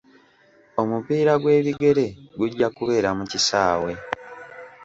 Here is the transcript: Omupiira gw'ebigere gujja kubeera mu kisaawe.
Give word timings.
Omupiira 0.81 1.33
gw'ebigere 1.41 2.05
gujja 2.37 2.67
kubeera 2.75 3.09
mu 3.17 3.25
kisaawe. 3.31 3.91